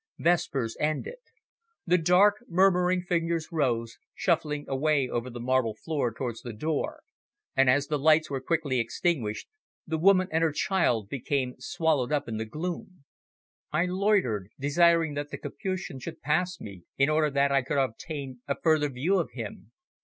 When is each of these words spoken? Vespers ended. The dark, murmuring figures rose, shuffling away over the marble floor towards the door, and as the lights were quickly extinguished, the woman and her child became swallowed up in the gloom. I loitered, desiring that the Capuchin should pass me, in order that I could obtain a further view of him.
Vespers 0.17 0.75
ended. 0.79 1.19
The 1.85 1.99
dark, 1.99 2.43
murmuring 2.47 3.01
figures 3.03 3.49
rose, 3.51 3.99
shuffling 4.15 4.65
away 4.67 5.07
over 5.07 5.29
the 5.29 5.39
marble 5.39 5.75
floor 5.75 6.11
towards 6.11 6.41
the 6.41 6.53
door, 6.53 7.03
and 7.55 7.69
as 7.69 7.85
the 7.85 7.99
lights 7.99 8.27
were 8.27 8.41
quickly 8.41 8.79
extinguished, 8.79 9.47
the 9.85 9.99
woman 9.99 10.27
and 10.31 10.41
her 10.43 10.53
child 10.53 11.07
became 11.07 11.53
swallowed 11.59 12.11
up 12.11 12.27
in 12.27 12.37
the 12.37 12.45
gloom. 12.45 13.03
I 13.71 13.85
loitered, 13.85 14.49
desiring 14.59 15.13
that 15.13 15.29
the 15.29 15.37
Capuchin 15.37 15.99
should 15.99 16.19
pass 16.23 16.59
me, 16.59 16.81
in 16.97 17.07
order 17.07 17.29
that 17.29 17.51
I 17.51 17.61
could 17.61 17.77
obtain 17.77 18.41
a 18.47 18.55
further 18.59 18.89
view 18.89 19.19
of 19.19 19.29
him. 19.33 19.71